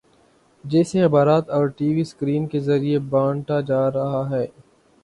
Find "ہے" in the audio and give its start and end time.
4.31-4.45